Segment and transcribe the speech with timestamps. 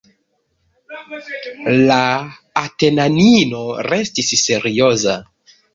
[1.91, 1.99] La
[2.65, 5.21] atenanino restis serioza.